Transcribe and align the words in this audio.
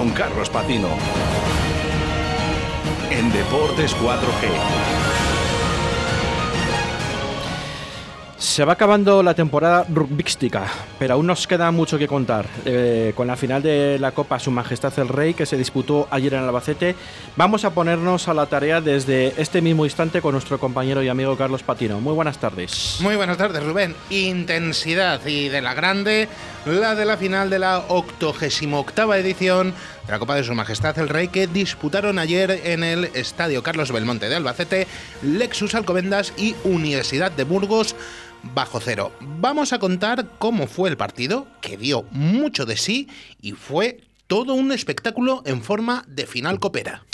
con 0.00 0.08
Carlos 0.12 0.48
Patino. 0.48 0.88
En 3.10 3.30
Deportes 3.30 3.94
4G. 3.96 5.09
Se 8.60 8.66
va 8.66 8.74
acabando 8.74 9.22
la 9.22 9.32
temporada 9.32 9.86
rugbística, 9.88 10.66
pero 10.98 11.14
aún 11.14 11.26
nos 11.26 11.46
queda 11.46 11.70
mucho 11.70 11.96
que 11.96 12.06
contar. 12.06 12.44
Eh, 12.66 13.14
con 13.16 13.26
la 13.26 13.34
final 13.34 13.62
de 13.62 13.98
la 13.98 14.12
Copa 14.12 14.38
Su 14.38 14.50
Majestad 14.50 14.92
el 14.98 15.08
Rey, 15.08 15.32
que 15.32 15.46
se 15.46 15.56
disputó 15.56 16.06
ayer 16.10 16.34
en 16.34 16.40
Albacete, 16.40 16.94
vamos 17.36 17.64
a 17.64 17.70
ponernos 17.70 18.28
a 18.28 18.34
la 18.34 18.44
tarea 18.44 18.82
desde 18.82 19.32
este 19.40 19.62
mismo 19.62 19.86
instante 19.86 20.20
con 20.20 20.32
nuestro 20.32 20.60
compañero 20.60 21.02
y 21.02 21.08
amigo 21.08 21.38
Carlos 21.38 21.62
Patino. 21.62 22.02
Muy 22.02 22.12
buenas 22.12 22.36
tardes. 22.36 22.98
Muy 23.00 23.16
buenas 23.16 23.38
tardes, 23.38 23.64
Rubén. 23.64 23.96
Intensidad 24.10 25.24
y 25.24 25.48
de 25.48 25.62
la 25.62 25.72
grande, 25.72 26.28
la 26.66 26.94
de 26.94 27.06
la 27.06 27.16
final 27.16 27.48
de 27.48 27.60
la 27.60 27.78
88 27.88 29.14
edición 29.14 29.72
de 30.04 30.12
la 30.12 30.18
Copa 30.18 30.34
de 30.34 30.44
Su 30.44 30.54
Majestad 30.54 30.98
el 30.98 31.08
Rey, 31.08 31.28
que 31.28 31.46
disputaron 31.46 32.18
ayer 32.18 32.60
en 32.64 32.84
el 32.84 33.06
Estadio 33.14 33.62
Carlos 33.62 33.90
Belmonte 33.90 34.28
de 34.28 34.36
Albacete, 34.36 34.86
Lexus 35.22 35.74
Alcobendas 35.74 36.34
y 36.36 36.54
Universidad 36.64 37.32
de 37.32 37.44
Burgos 37.44 37.96
bajo 38.42 38.80
cero. 38.80 39.12
Vamos 39.20 39.72
a 39.72 39.78
contar 39.78 40.32
cómo 40.38 40.66
fue 40.66 40.88
el 40.88 40.96
partido, 40.96 41.46
que 41.60 41.76
dio 41.76 42.04
mucho 42.10 42.66
de 42.66 42.76
sí 42.76 43.08
y 43.40 43.52
fue 43.52 44.00
todo 44.26 44.54
un 44.54 44.72
espectáculo 44.72 45.42
en 45.44 45.62
forma 45.62 46.04
de 46.06 46.26
final 46.26 46.60
copera. 46.60 47.04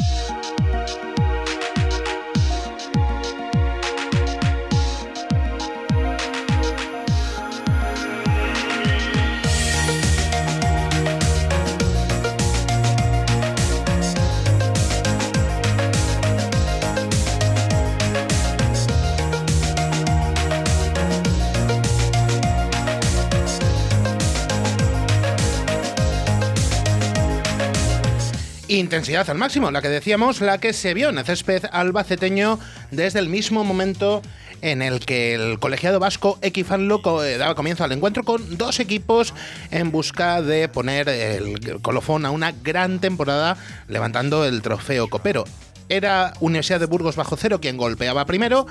Intensidad 28.79 29.29
al 29.31 29.39
máximo, 29.39 29.71
la 29.71 29.83
que 29.83 29.89
decíamos, 29.89 30.41
la 30.41 30.59
que 30.59 30.73
se 30.73 30.95
vio 30.95 31.09
en 31.09 31.19
el 31.19 31.25
césped 31.25 31.65
albaceteño 31.73 32.59
desde 32.91 33.19
el 33.19 33.29
mismo 33.29 33.65
momento 33.65 34.23
en 34.63 34.83
el 34.83 35.01
que 35.01 35.35
el 35.35 35.59
colegiado 35.59 36.01
vasco 36.01 36.39
Equifanlo 36.43 37.01
eh, 37.25 37.37
daba 37.37 37.55
comienzo 37.55 37.85
al 37.85 37.93
encuentro 37.93 38.25
con 38.25 38.57
dos 38.57 38.81
equipos 38.81 39.35
en 39.71 39.91
busca 39.91 40.43
de 40.43 40.69
poner 40.69 41.09
el 41.09 41.81
colofón 41.83 42.27
a 42.27 42.31
una 42.31 42.53
gran 42.53 43.01
temporada 43.01 43.57
levantando 43.89 44.45
el 44.45 44.63
trofeo 44.63 45.09
copero. 45.09 45.45
Era 45.89 46.33
Universidad 46.41 46.81
de 46.81 46.87
Burgos 46.87 47.17
bajo 47.17 47.37
cero 47.37 47.61
quien 47.61 47.77
golpeaba 47.77 48.27
primero, 48.27 48.67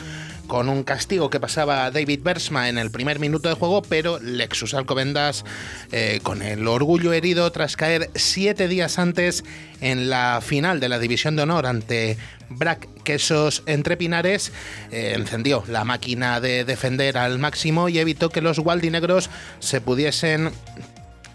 con 0.47 0.69
un 0.69 0.83
castigo 0.83 1.29
que 1.29 1.39
pasaba 1.39 1.89
David 1.91 2.21
Bersma 2.23 2.69
en 2.69 2.77
el 2.77 2.91
primer 2.91 3.19
minuto 3.19 3.49
de 3.49 3.55
juego, 3.55 3.81
pero 3.81 4.19
Lexus 4.19 4.73
Alcobendas, 4.73 5.45
eh, 5.91 6.19
con 6.23 6.41
el 6.41 6.67
orgullo 6.67 7.13
herido 7.13 7.51
tras 7.51 7.75
caer 7.75 8.09
siete 8.15 8.67
días 8.67 8.99
antes 8.99 9.43
en 9.81 10.09
la 10.09 10.41
final 10.41 10.79
de 10.79 10.89
la 10.89 10.99
División 10.99 11.35
de 11.35 11.43
Honor 11.43 11.65
ante 11.65 12.17
Brac 12.49 12.87
Quesos 13.03 13.63
entre 13.65 13.97
Pinares, 13.97 14.51
eh, 14.91 15.13
encendió 15.15 15.63
la 15.67 15.83
máquina 15.83 16.39
de 16.39 16.65
defender 16.65 17.17
al 17.17 17.39
máximo 17.39 17.89
y 17.89 17.99
evitó 17.99 18.29
que 18.29 18.41
los 18.41 18.59
Waldinegros 18.59 19.29
se 19.59 19.81
pudiesen 19.81 20.51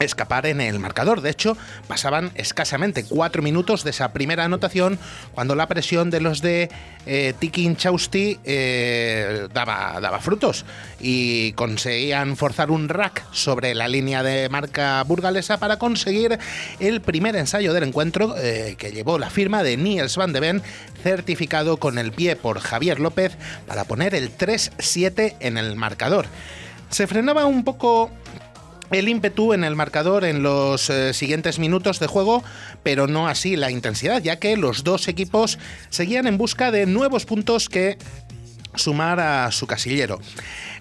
escapar 0.01 0.47
en 0.47 0.61
el 0.61 0.79
marcador. 0.79 1.21
De 1.21 1.31
hecho, 1.31 1.57
pasaban 1.87 2.33
escasamente 2.35 3.05
cuatro 3.05 3.43
minutos 3.43 3.85
de 3.85 3.91
esa 3.91 4.13
primera 4.13 4.45
anotación 4.45 4.99
cuando 5.35 5.55
la 5.55 5.69
presión 5.69 6.11
de 6.11 6.21
los 6.21 6.41
de 6.41 6.71
eh, 7.07 7.35
Tikin 7.39 7.77
Chausti 7.77 8.39
eh, 8.45 9.49
daba, 9.53 10.01
daba 10.01 10.21
frutos 10.21 10.65
y 11.01 11.53
conseguían 11.53 12.37
forzar 12.37 12.71
un 12.71 12.89
rack 12.89 13.25
sobre 13.33 13.75
la 13.75 13.89
línea 13.89 14.23
de 14.23 14.49
marca 14.49 15.03
burgalesa 15.05 15.59
para 15.59 15.79
conseguir 15.79 16.39
el 16.79 17.01
primer 17.01 17.37
ensayo 17.37 17.73
del 17.73 17.85
encuentro 17.85 18.35
eh, 18.39 18.77
que 18.79 18.93
llevó 18.93 19.19
la 19.19 19.31
firma 19.31 19.63
de 19.63 19.77
Niels 19.77 20.17
van 20.17 20.33
de 20.33 20.41
Ven, 20.41 20.63
certificado 21.03 21.77
con 21.77 21.99
el 21.99 22.13
pie 22.13 22.37
por 22.37 22.61
Javier 22.61 23.01
López 23.01 23.37
para 23.67 23.85
poner 23.85 24.15
el 24.15 24.37
3-7 24.37 25.37
en 25.41 25.59
el 25.59 25.77
marcador. 25.77 26.27
Se 26.91 27.07
frenaba 27.07 27.47
un 27.47 27.65
poco 27.65 28.11
el 28.91 29.09
ímpetu 29.09 29.53
en 29.53 29.65
el 29.65 29.77
marcador 29.77 30.25
en 30.25 30.43
los 30.43 30.91
eh, 30.91 31.15
siguientes 31.15 31.59
minutos 31.59 32.01
de 32.01 32.07
juego, 32.07 32.43
pero 32.83 33.07
no 33.07 33.29
así 33.29 33.57
la 33.57 33.71
intensidad, 33.71 34.23
ya 34.23 34.37
que 34.37 34.57
los 34.57 34.85
dos 34.85 35.09
equipos 35.09 35.59
seguían 35.91 36.27
en 36.27 36.39
busca 36.39 36.71
de 36.71 36.87
nuevos 36.87 37.25
puntos 37.25 37.69
que 37.69 37.99
sumar 38.75 39.21
a 39.21 39.51
su 39.51 39.67
casillero. 39.67 40.21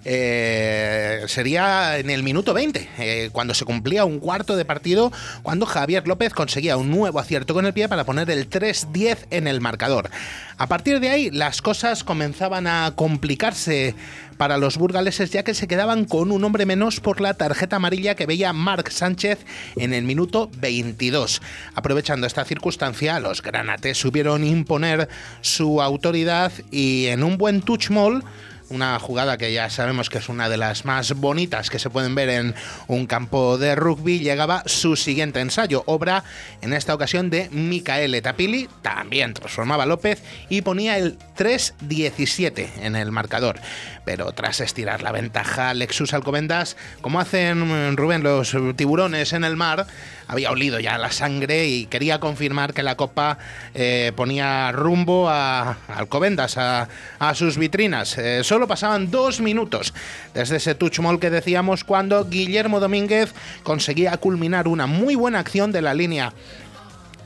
Eh, 0.04 1.24
sería 1.26 1.98
en 1.98 2.10
el 2.10 2.22
minuto 2.22 2.54
20, 2.54 2.88
eh, 2.98 3.30
cuando 3.32 3.54
se 3.54 3.64
cumplía 3.64 4.04
un 4.04 4.18
cuarto 4.18 4.56
de 4.56 4.64
partido, 4.64 5.12
cuando 5.42 5.66
Javier 5.66 6.06
López 6.08 6.32
conseguía 6.32 6.76
un 6.76 6.90
nuevo 6.90 7.18
acierto 7.18 7.54
con 7.54 7.66
el 7.66 7.74
pie 7.74 7.88
para 7.88 8.04
poner 8.04 8.30
el 8.30 8.48
3-10 8.48 9.26
en 9.30 9.46
el 9.46 9.60
marcador. 9.60 10.10
A 10.56 10.66
partir 10.66 11.00
de 11.00 11.10
ahí, 11.10 11.30
las 11.30 11.62
cosas 11.62 12.04
comenzaban 12.04 12.66
a 12.66 12.92
complicarse 12.94 13.94
para 14.40 14.56
los 14.56 14.78
burgaleses 14.78 15.30
ya 15.30 15.42
que 15.42 15.52
se 15.52 15.68
quedaban 15.68 16.06
con 16.06 16.32
un 16.32 16.42
hombre 16.44 16.64
menos 16.64 17.00
por 17.00 17.20
la 17.20 17.34
tarjeta 17.34 17.76
amarilla 17.76 18.14
que 18.14 18.24
veía 18.24 18.54
Marc 18.54 18.90
Sánchez 18.90 19.40
en 19.76 19.92
el 19.92 20.04
minuto 20.04 20.50
22. 20.56 21.42
Aprovechando 21.74 22.26
esta 22.26 22.46
circunstancia, 22.46 23.20
los 23.20 23.42
granates 23.42 23.98
supieron 23.98 24.42
imponer 24.44 25.10
su 25.42 25.82
autoridad 25.82 26.52
y 26.70 27.08
en 27.08 27.22
un 27.22 27.36
buen 27.36 27.60
touch 27.60 27.90
mall 27.90 28.24
una 28.70 28.98
jugada 28.98 29.36
que 29.36 29.52
ya 29.52 29.68
sabemos 29.68 30.08
que 30.08 30.18
es 30.18 30.28
una 30.28 30.48
de 30.48 30.56
las 30.56 30.84
más 30.84 31.12
bonitas 31.14 31.70
que 31.70 31.78
se 31.78 31.90
pueden 31.90 32.14
ver 32.14 32.28
en 32.30 32.54
un 32.86 33.06
campo 33.06 33.58
de 33.58 33.74
rugby, 33.74 34.20
llegaba 34.20 34.62
su 34.66 34.96
siguiente 34.96 35.40
ensayo, 35.40 35.82
obra 35.86 36.24
en 36.62 36.72
esta 36.72 36.94
ocasión 36.94 37.30
de 37.30 37.50
Micaele 37.50 38.22
Tapili, 38.22 38.68
también 38.82 39.34
transformaba 39.34 39.86
López 39.86 40.22
y 40.48 40.62
ponía 40.62 40.98
el 40.98 41.18
3-17 41.36 42.68
en 42.80 42.96
el 42.96 43.12
marcador. 43.12 43.60
Pero 44.04 44.32
tras 44.32 44.60
estirar 44.60 45.02
la 45.02 45.12
ventaja, 45.12 45.74
Lexus 45.74 46.14
Alcobendas, 46.14 46.76
como 47.00 47.20
hacen 47.20 47.96
Rubén 47.96 48.22
los 48.22 48.56
tiburones 48.76 49.32
en 49.32 49.44
el 49.44 49.56
mar, 49.56 49.86
había 50.30 50.52
olido 50.52 50.78
ya 50.78 50.96
la 50.96 51.10
sangre 51.10 51.66
y 51.66 51.86
quería 51.86 52.20
confirmar 52.20 52.72
que 52.72 52.84
la 52.84 52.96
copa 52.96 53.38
eh, 53.74 54.12
ponía 54.14 54.70
rumbo 54.70 55.28
a, 55.28 55.76
Alcobendas, 55.88 56.56
a, 56.56 56.88
sus 57.34 57.58
vitrinas. 57.58 58.16
Eh, 58.16 58.42
solo 58.44 58.59
pasaban 58.68 59.10
dos 59.10 59.40
minutos 59.40 59.94
desde 60.34 60.56
ese 60.56 60.74
touch 60.74 61.00
mall 61.00 61.20
que 61.20 61.30
decíamos 61.30 61.84
cuando 61.84 62.28
Guillermo 62.28 62.80
Domínguez 62.80 63.32
conseguía 63.62 64.16
culminar 64.16 64.68
una 64.68 64.86
muy 64.86 65.14
buena 65.14 65.38
acción 65.38 65.72
de 65.72 65.82
la 65.82 65.94
línea 65.94 66.32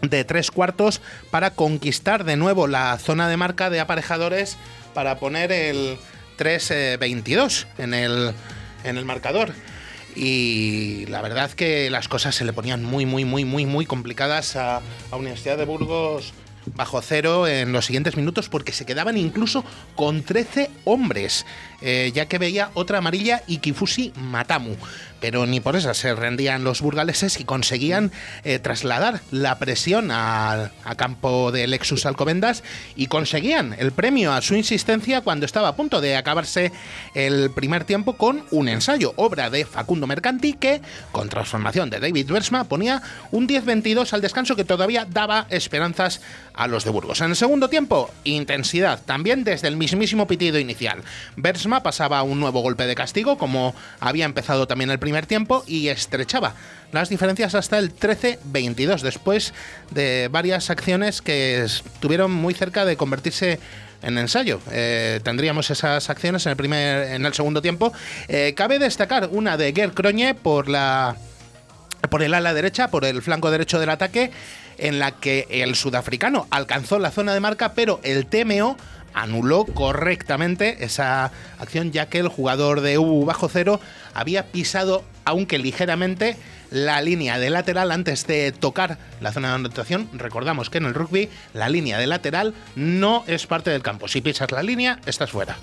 de 0.03 0.25
tres 0.25 0.51
cuartos 0.51 1.01
para 1.31 1.51
conquistar 1.51 2.25
de 2.25 2.37
nuevo 2.37 2.67
la 2.67 2.99
zona 2.99 3.29
de 3.29 3.37
marca 3.37 3.71
de 3.71 3.81
aparejadores 3.81 4.57
para 4.93 5.19
poner 5.19 5.53
el 5.53 5.97
3-22 6.39 7.67
en 7.79 7.95
el, 7.95 8.33
en 8.85 8.97
el 8.97 9.05
marcador. 9.05 9.53
Y 10.17 11.07
la 11.07 11.23
verdad 11.23 11.51
que 11.51 11.91
las 11.91 12.07
cosas 12.07 12.37
se 12.37 12.45
le 12.45 12.53
ponían 12.53 12.85
muy, 12.85 13.05
muy, 13.05 13.25
muy, 13.25 13.45
muy, 13.45 13.67
muy 13.67 13.85
complicadas 13.85 14.55
a, 14.55 14.81
a 15.11 15.17
Universidad 15.17 15.59
de 15.59 15.65
Burgos 15.65 16.33
bajo 16.75 17.01
cero 17.03 17.47
en 17.47 17.73
los 17.73 17.87
siguientes 17.87 18.17
minutos 18.17 18.49
porque 18.49 18.73
se 18.73 18.87
quedaban 18.87 19.17
incluso 19.17 19.65
con 19.97 20.23
13 20.23 20.71
hombres, 20.85 21.47
eh, 21.81 22.13
ya 22.15 22.27
que 22.27 22.39
veía 22.39 22.71
otra 22.75 22.99
amarilla 22.99 23.43
y 23.47 23.59
Kifusi 23.59 24.13
Matamu. 24.17 24.77
Pero 25.21 25.47
ni 25.47 25.61
por 25.61 25.75
eso 25.75 25.95
se 25.95 26.15
rendían 26.15 26.65
los 26.65 26.83
burgaleses 26.83 27.41
y 27.41 27.45
conseguían 27.45 28.13
eh, 28.45 28.59
trasladar 28.59 29.23
la 29.31 29.59
presión 29.59 30.11
a, 30.11 30.71
campo 30.99 31.51
de 31.51 31.67
Lexus 31.67 32.05
Alcobendas 32.05 32.63
y 32.95 33.07
conseguían 33.07 33.75
el 33.79 33.91
premio 33.93 34.35
a 34.35 34.43
su 34.43 34.55
insistencia 34.55 35.23
cuando 35.23 35.47
estaba 35.47 35.69
a 35.69 35.77
punto 35.77 36.03
de 36.03 36.17
acabarse 36.17 36.73
el 37.15 37.51
primer 37.51 37.85
tiempo 37.85 38.19
con 38.19 38.45
un 38.51 38.69
ensayo, 38.69 39.15
obra 39.17 39.49
de 39.49 39.65
Facundo 39.65 40.07
Mercanti 40.07 40.53
que, 40.53 40.83
con 41.11 41.31
transformación 41.31 41.89
de 41.89 42.01
David 42.01 42.31
Bersma, 42.31 42.65
ponía 42.65 43.01
un 43.31 43.49
10-22 43.49 44.13
al 44.13 44.21
descanso 44.21 44.57
que 44.57 44.65
todavía 44.65 45.07
daba 45.09 45.47
esperanzas 45.49 46.21
a 46.55 46.69
los 46.69 46.85
de 46.85 46.91
Burgos. 46.91 47.21
En 47.21 47.31
el 47.31 47.37
segundo 47.37 47.69
tiempo, 47.69 48.11
intensidad, 48.25 49.01
también 49.05 49.45
desde 49.45 49.69
el 49.69 49.77
mismísimo 49.77 50.27
pitido 50.27 50.59
inicial. 50.59 51.03
Bersma 51.37 51.83
pasaba 51.83 52.23
un 52.23 52.41
nuevo 52.41 52.61
golpe 52.61 52.87
de 52.87 52.95
castigo, 52.95 53.37
como 53.37 53.75
había 54.01 54.25
empezado 54.25 54.67
también 54.67 54.91
el 54.91 54.99
primer 54.99 55.27
tiempo 55.27 55.65
y 55.67 55.89
estrechaba 55.89 56.55
las 56.93 57.09
diferencias 57.09 57.55
hasta 57.55 57.79
el 57.79 57.95
13-22 57.95 59.01
después 59.01 59.53
de 59.91 60.29
varias 60.31 60.71
acciones 60.71 61.23
que 61.23 61.63
estuvieron 61.63 62.31
muy 62.31 62.55
cerca 62.55 62.85
de 62.85 62.97
convertirse 62.97 63.59
en 64.03 64.19
ensayo. 64.19 64.61
Eh, 64.71 65.21
tendríamos 65.25 65.71
esas 65.71 66.09
acciones 66.09 66.47
en 66.47 66.51
el 66.51 66.57
primer, 66.57 67.15
en 67.15 67.27
el 67.27 67.35
segundo 67.35 67.63
tiempo. 67.63 67.93
Eh, 68.29 68.55
cabe 68.57 68.79
destacar 68.79 69.29
una 69.33 69.57
de 69.57 69.73
Ger 69.73 69.93
por 70.37 70.69
la 70.69 71.17
por 72.11 72.23
el 72.23 72.35
ala 72.35 72.53
derecha, 72.53 72.89
por 72.89 73.07
el 73.07 73.23
flanco 73.23 73.51
derecho 73.51 73.81
del 73.81 73.89
ataque, 73.89 74.31
en 74.79 74.99
la 74.99 75.13
que 75.13 75.47
el 75.51 75.75
sudafricano 75.75 76.47
alcanzó 76.51 76.99
la 76.99 77.11
zona 77.11 77.35
de 77.35 77.41
marca, 77.41 77.73
pero 77.75 78.01
el 78.03 78.27
TMO 78.27 78.77
anuló 79.15 79.65
correctamente 79.65 80.85
esa 80.85 81.31
acción 81.59 81.93
ya 81.93 82.07
que 82.07 82.19
el 82.19 82.29
jugador 82.29 82.81
de 82.81 82.99
U 82.99 83.25
bajo 83.25 83.49
cero 83.49 83.81
había 84.13 84.47
pisado, 84.47 85.05
aunque 85.25 85.59
ligeramente, 85.59 86.37
la 86.71 87.01
línea 87.01 87.39
de 87.39 87.51
lateral 87.51 87.93
antes 87.93 88.27
de 88.27 88.51
tocar 88.51 88.99
la 89.21 89.33
zona 89.33 89.49
de 89.49 89.55
anotación. 89.55 90.09
Recordamos 90.13 90.71
que 90.71 90.79
en 90.79 90.87
el 90.87 90.95
rugby 90.95 91.31
la 91.53 91.69
línea 91.69 91.99
de 91.99 92.09
lateral 92.09 92.55
no 92.75 93.25
es 93.29 93.47
parte 93.47 93.71
del 93.71 93.83
campo. 93.83 94.09
Si 94.09 94.21
pisas 94.21 94.51
la 94.51 94.63
línea, 94.63 94.99
estás 95.07 95.31
fuera. 95.31 95.57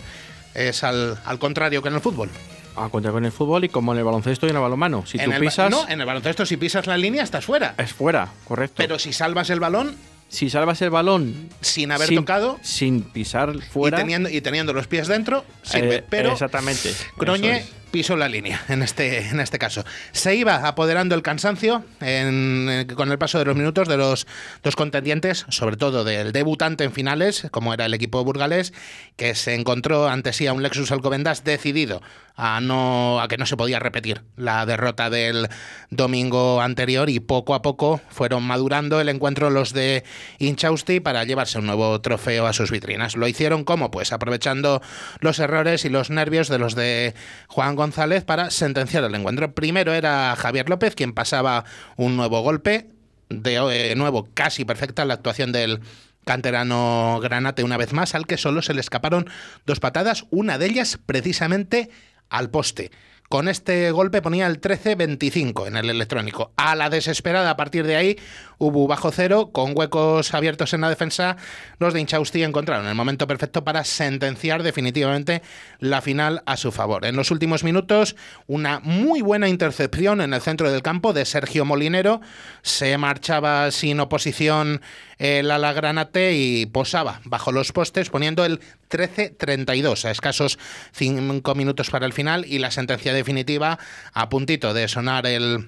Es 0.54 0.84
al, 0.84 1.20
al 1.26 1.40
contrario 1.40 1.82
que 1.82 1.90
en 1.90 1.96
el 1.96 2.02
fútbol. 2.02 2.30
A 2.76 2.90
contra 2.90 3.12
con 3.12 3.26
el 3.26 3.32
fútbol 3.32 3.64
y 3.66 3.70
como 3.70 3.94
en 3.94 4.00
el 4.00 4.06
baloncesto 4.06 4.48
y 4.48 4.50
en 4.50 4.56
el 4.56 4.62
balonmano. 4.62 5.06
Si 5.06 5.18
en 5.18 5.26
tú 5.26 5.32
el 5.32 5.40
pisas, 5.40 5.70
no, 5.70 5.88
en 5.90 6.00
el 6.00 6.06
baloncesto 6.06 6.46
si 6.46 6.58
pisas 6.58 6.88
la 6.88 6.98
línea 6.98 7.24
estás 7.24 7.46
fuera. 7.46 7.76
es 7.78 7.94
fuera, 7.94 8.30
correcto. 8.46 8.76
Pero 8.78 8.98
si 9.00 9.14
salvas 9.14 9.50
el 9.50 9.60
balón 9.60 9.96
si 10.32 10.50
salvas 10.50 10.82
el 10.82 10.90
balón 10.90 11.50
sin 11.60 11.92
haber 11.92 12.16
tocado 12.16 12.58
sin 12.62 13.02
pisar 13.04 13.62
fuera, 13.64 13.98
y, 13.98 14.02
teniendo, 14.02 14.30
y 14.30 14.40
teniendo 14.40 14.72
los 14.72 14.88
pies 14.88 15.08
dentro, 15.08 15.44
sirve. 15.62 15.98
eh, 15.98 16.04
pero 16.10 16.32
exactamente. 16.32 16.94
Croñe. 17.18 17.66
Pisó 17.92 18.16
la 18.16 18.28
línea 18.30 18.62
en 18.70 18.82
este, 18.84 19.28
en 19.28 19.40
este 19.40 19.60
caso. 19.60 19.84
Se 20.12 20.36
iba 20.36 20.68
apoderando 20.68 21.16
el 21.16 21.22
cansancio 21.22 21.84
en- 22.00 22.68
eh, 22.70 22.88
con 22.96 23.12
el 23.12 23.18
paso 23.18 23.38
de 23.40 23.46
los 23.46 23.56
minutos 23.56 23.88
de 23.88 23.98
los 23.98 24.28
dos 24.64 24.76
contendientes, 24.76 25.46
sobre 25.50 25.78
todo 25.78 26.04
del 26.04 26.32
debutante 26.32 26.84
en 26.84 26.92
finales, 26.92 27.48
como 27.52 27.74
era 27.74 27.86
el 27.86 27.94
equipo 27.94 28.24
burgalés, 28.24 28.74
que 29.18 29.36
se 29.36 29.54
encontró 29.56 30.08
ante 30.08 30.34
sí 30.34 30.48
a 30.48 30.54
un 30.54 30.64
Lexus 30.64 30.92
Alcobendas 30.92 31.44
decidido 31.44 32.02
a, 32.36 32.62
no, 32.62 33.20
a 33.22 33.28
que 33.28 33.38
no 33.38 33.46
se 33.46 33.58
podía 33.58 33.78
repetir 33.80 34.22
la 34.38 34.66
derrota 34.66 35.10
del 35.10 35.48
domingo 35.90 36.62
anterior 36.62 37.10
y 37.10 37.20
poco 37.20 37.54
a 37.54 37.62
poco 37.62 38.02
fueron 38.10 38.44
madurando 38.44 39.00
el 39.02 39.10
encuentro 39.10 39.50
los 39.50 39.74
de 39.74 40.04
Inchausti 40.40 41.00
para 41.02 41.24
llevarse 41.26 41.60
un 41.60 41.66
nuevo 41.68 42.00
trofeo 42.02 42.48
a 42.48 42.54
sus 42.54 42.72
vitrinas. 42.72 43.16
Lo 43.16 43.28
hicieron 43.28 43.64
como 43.64 43.92
pues 43.92 44.14
aprovechando 44.14 44.82
los 45.20 45.40
errores 45.40 45.86
y 45.86 45.90
los 45.90 46.10
nervios 46.10 46.48
de 46.48 46.58
los 46.58 46.74
de 46.76 47.14
Juan 47.48 47.76
González 47.82 48.24
para 48.24 48.52
sentenciar 48.52 49.04
el 49.04 49.16
encuentro. 49.16 49.56
Primero 49.56 49.94
era 49.94 50.36
Javier 50.36 50.70
López 50.70 50.94
quien 50.94 51.14
pasaba 51.14 51.66
un 51.98 52.16
nuevo 52.16 52.42
golpe, 52.42 52.90
de 53.30 53.56
eh, 53.92 53.96
nuevo 53.96 54.28
casi 54.36 54.66
perfecta 54.66 55.04
la 55.04 55.16
actuación 55.16 55.52
del 55.52 55.80
canterano 56.24 57.20
Granate 57.24 57.64
una 57.64 57.78
vez 57.78 57.94
más, 57.94 58.14
al 58.14 58.28
que 58.28 58.38
solo 58.38 58.62
se 58.62 58.76
le 58.76 58.82
escaparon 58.82 59.28
dos 59.66 59.80
patadas, 59.80 60.26
una 60.30 60.60
de 60.60 60.68
ellas 60.68 61.00
precisamente 61.04 61.90
al 62.30 62.52
poste. 62.52 62.92
Con 63.32 63.48
este 63.48 63.92
golpe 63.92 64.22
ponía 64.22 64.46
el 64.46 64.60
13-25 64.60 65.66
en 65.66 65.78
el 65.78 65.90
electrónico. 65.90 66.52
A 66.58 66.76
la 66.76 66.90
desesperada, 66.90 67.52
a 67.52 67.56
partir 67.56 67.88
de 67.88 67.96
ahí, 67.96 68.20
hubo 68.58 68.88
bajo 68.88 69.10
cero, 69.10 69.52
con 69.54 69.72
huecos 69.74 70.34
abiertos 70.34 70.74
en 70.74 70.82
la 70.82 70.90
defensa. 70.90 71.38
Los 71.80 71.94
de 71.94 72.02
Inchausti 72.02 72.44
encontraron 72.44 72.88
el 72.88 72.94
momento 72.94 73.28
perfecto 73.28 73.64
para 73.64 73.86
sentenciar 73.86 74.64
definitivamente 74.64 75.42
la 75.80 76.02
final 76.02 76.44
a 76.46 76.58
su 76.58 76.74
favor. 76.74 77.06
En 77.06 77.16
los 77.16 77.32
últimos 77.32 77.64
minutos, 77.64 78.18
una 78.48 78.82
muy 78.82 79.22
buena 79.22 79.48
intercepción 79.48 80.20
en 80.20 80.34
el 80.34 80.42
centro 80.42 80.70
del 80.70 80.82
campo 80.82 81.14
de 81.14 81.24
Sergio 81.24 81.64
Molinero. 81.64 82.20
Se 82.64 82.98
marchaba 82.98 83.72
sin 83.72 84.02
oposición 84.02 84.82
el 85.22 85.52
ala 85.52 85.72
granate 85.72 86.34
y 86.34 86.66
posaba 86.66 87.22
bajo 87.26 87.52
los 87.52 87.72
postes 87.72 88.10
poniendo 88.10 88.44
el 88.44 88.60
13-32 88.90 90.06
a 90.06 90.12
escasos 90.12 90.58
5 90.94 91.54
minutos 91.54 91.92
para 91.92 92.08
el 92.08 92.14
final 92.14 92.44
y 92.48 92.58
la 92.58 92.72
sentencia 92.72 93.14
definitiva 93.14 93.78
a 94.14 94.30
puntito 94.30 94.74
de 94.74 94.88
sonar 94.88 95.28
el 95.28 95.68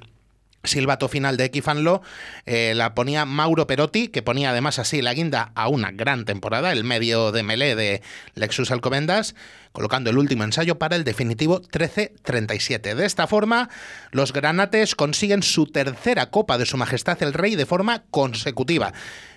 silbato 0.64 1.08
final 1.08 1.38
de 1.38 1.46
Equifanlo 1.46 2.02
eh, 2.46 2.74
la 2.76 2.96
ponía 2.96 3.26
Mauro 3.26 3.68
Perotti, 3.68 4.08
que 4.08 4.24
ponía 4.24 4.50
además 4.50 4.80
así 4.80 5.02
la 5.02 5.14
guinda 5.14 5.52
a 5.54 5.68
una 5.68 5.92
gran 5.92 6.26
temporada, 6.26 6.72
el 6.72 6.84
medio 6.84 7.32
de 7.32 7.44
melé 7.44 7.76
de 7.76 8.02
Lexus 8.34 8.72
Alcobendas, 8.72 9.36
colocando 9.72 10.10
el 10.10 10.18
último 10.18 10.46
ensayo 10.46 10.80
para 10.80 10.96
el 10.96 11.04
definitivo 11.04 11.62
13-37. 11.62 12.96
De 12.96 13.06
esta 13.06 13.28
forma, 13.28 13.70
los 14.12 14.34
granates 14.34 14.96
consiguen 14.96 15.44
su 15.44 15.68
tercera 15.68 16.32
Copa 16.32 16.58
de 16.58 16.66
Su 16.66 16.78
Majestad 16.78 17.22
el 17.22 17.34
Rey 17.34 17.56
de 17.56 17.66
forma 17.66 18.04
consecutiva, 18.10 18.94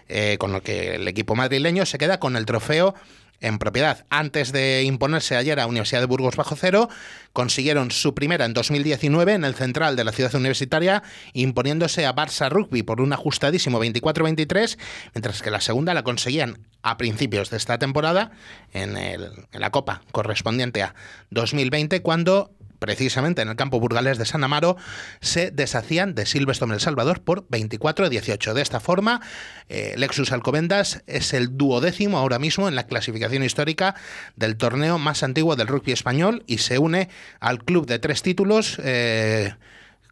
eh, 0.09 0.37
con 0.39 0.53
lo 0.53 0.63
que 0.63 0.97
el 0.97 1.09
equipo 1.09 1.35
madrileño 1.35 1.87
se 1.87 1.99
queda 1.99 2.19
con 2.21 2.37
el 2.37 2.47
trofeo 2.47 2.95
en 3.41 3.59
propiedad. 3.59 4.07
Antes 4.09 4.51
de 4.51 4.83
imponerse 4.85 5.37
ayer 5.37 5.61
a 5.61 5.67
Universidad 5.67 6.01
de 6.01 6.07
Burgos 6.07 6.37
bajo 6.37 6.57
cero, 6.57 6.89
consiguieron 7.35 7.91
su 7.91 8.15
primera 8.15 8.47
en 8.47 8.55
2019 8.55 9.35
en 9.35 9.45
el 9.45 9.55
central 9.55 9.95
de 9.95 10.05
la 10.05 10.13
ciudad 10.13 10.35
universitaria, 10.35 11.03
imponiéndose 11.35 12.07
a 12.07 12.15
Barça 12.15 12.49
Rugby 12.49 12.83
por 12.83 13.03
un 13.03 13.13
ajustadísimo 13.13 13.79
24-23, 13.85 14.79
mientras 15.15 15.43
que 15.43 15.51
la 15.51 15.61
segunda 15.61 15.93
la 15.93 16.03
conseguían 16.03 16.59
a 16.83 16.97
principios 16.97 17.51
de 17.51 17.59
esta 17.59 17.79
temporada 17.79 18.31
en, 18.73 18.97
el- 18.97 19.31
en 19.53 19.61
la 19.61 19.71
Copa 19.71 20.01
correspondiente 20.13 20.83
a 20.83 20.95
2020, 21.29 22.01
cuando 22.01 22.53
precisamente 22.79 23.43
en 23.43 23.49
el 23.49 23.57
campo 23.57 23.81
burgalés 23.81 24.19
de 24.19 24.27
San 24.27 24.45
Amaro, 24.45 24.77
se 25.21 25.51
deshacían 25.51 26.15
de 26.15 26.27
Silvestre 26.27 26.67
El 26.73 26.81
Salvador 26.81 27.23
por 27.23 27.47
24-18. 27.49 28.53
De 28.53 28.63
esta 28.63 28.81
forma, 28.81 29.21
eh, 29.69 29.95
Lexus 29.97 30.33
Alcobendas 30.33 31.03
es 31.07 31.33
el 31.35 31.57
duodécimo 31.57 32.19
ahora 32.19 32.39
mismo 32.39 32.69
en 32.69 32.75
la 32.75 32.87
clasificación 32.87 33.43
histórica 33.43 33.95
del 34.37 34.57
torneo 34.57 34.99
más 34.99 35.23
antiguo 35.23 35.57
del 35.57 35.69
rugby 35.69 35.93
español 35.93 36.45
y 36.47 36.59
se 36.59 36.79
une 36.79 37.09
al 37.41 37.63
club 37.65 37.87
de 37.87 37.99
tres 37.99 38.23
títulos 38.23 38.81
eh, 38.83 39.55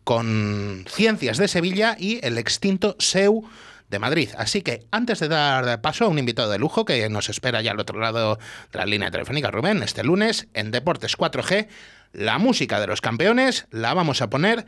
con 0.05 0.85
Ciencias 0.89 1.39
de 1.39 1.49
Sevilla 1.49 1.97
y 1.99 2.25
el 2.25 2.39
extinto 2.39 2.97
SEU 2.99 3.45
de 3.89 3.99
Madrid. 3.99 4.31
Así 4.37 4.63
que 4.63 4.87
antes 4.91 5.21
de 5.21 5.29
dar 5.29 5.81
paso 5.81 6.05
a 6.05 6.09
un 6.09 6.19
invitado 6.19 6.51
de 6.51 6.59
lujo 6.59 6.85
que 6.85 7.09
nos 7.09 7.29
espera 7.29 7.63
ya 7.63 7.73
al 7.73 7.81
otro 7.81 8.01
lado 8.01 8.39
de 8.73 8.79
la 8.79 8.87
línea 8.87 9.11
telefónica, 9.11 9.51
Rubén, 9.51 9.83
este 9.83 10.03
lunes 10.03 10.49
en 10.55 10.71
Deportes 10.71 11.17
4G, 11.17 11.69
la 12.13 12.39
música 12.39 12.81
de 12.81 12.87
los 12.87 13.01
campeones 13.01 13.67
la 13.71 13.95
vamos 13.95 14.23
a 14.23 14.31
poner 14.31 14.67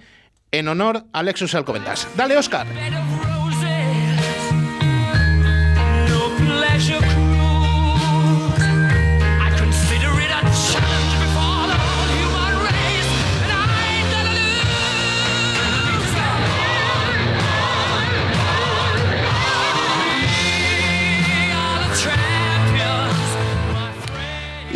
en 0.52 0.68
honor 0.68 1.04
a 1.12 1.22
Lexus 1.22 1.54
Alcobendas. 1.54 2.08
Dale, 2.16 2.36
Oscar. 2.36 2.66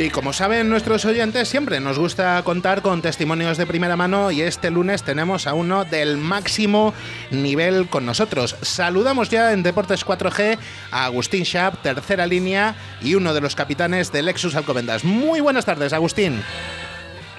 Y 0.01 0.09
como 0.09 0.33
saben 0.33 0.71
nuestros 0.71 1.05
oyentes, 1.05 1.47
siempre 1.47 1.79
nos 1.79 1.99
gusta 1.99 2.43
contar 2.43 2.81
con 2.81 3.03
testimonios 3.03 3.59
de 3.59 3.67
primera 3.67 3.99
mano 3.99 4.31
y 4.31 4.41
este 4.41 4.71
lunes 4.71 5.03
tenemos 5.03 5.47
a 5.47 5.53
uno 5.53 5.85
del 5.85 6.17
máximo 6.17 6.95
nivel 7.31 7.87
con 7.87 8.07
nosotros. 8.07 8.57
Saludamos 8.63 9.29
ya 9.29 9.53
en 9.53 9.63
Deportes 9.63 10.07
4G 10.07 10.57
a 10.91 11.05
Agustín 11.05 11.45
Schaap, 11.45 11.83
tercera 11.83 12.27
línea 12.27 12.77
y 13.03 13.15
uno 13.15 13.35
de 13.35 13.43
los 13.43 13.55
capitanes 13.55 14.11
de 14.11 14.23
Lexus 14.23 14.55
Alcobendas. 14.55 15.05
Muy 15.05 15.41
buenas 15.41 15.67
tardes, 15.67 15.93
Agustín. 15.93 16.43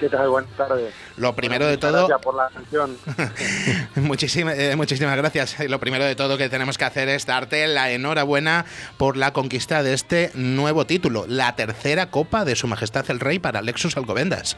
¿Qué 0.02 0.08
tal? 0.08 0.30
Buenas 0.30 0.50
tardes. 0.56 0.92
Lo 1.16 1.32
primero 1.36 1.64
de 1.64 1.78
todo, 1.78 2.08
Gracias 2.08 2.20
por 2.22 2.34
la 2.34 2.46
atención. 2.46 2.96
Muchísimas, 4.02 4.58
eh, 4.58 4.74
muchísimas 4.74 5.16
gracias. 5.16 5.60
Lo 5.70 5.78
primero 5.78 6.04
de 6.04 6.16
todo 6.16 6.36
que 6.36 6.48
tenemos 6.48 6.76
que 6.76 6.84
hacer 6.84 7.08
es 7.08 7.24
darte 7.24 7.68
la 7.68 7.88
enhorabuena 7.92 8.64
por 8.98 9.16
la 9.16 9.32
conquista 9.32 9.84
de 9.84 9.94
este 9.94 10.32
nuevo 10.34 10.86
título, 10.86 11.24
la 11.28 11.54
tercera 11.54 12.10
Copa 12.10 12.44
de 12.44 12.56
Su 12.56 12.66
Majestad 12.66 13.08
el 13.12 13.20
Rey 13.20 13.38
para 13.38 13.62
Lexus 13.62 13.96
Alcobendas. 13.96 14.56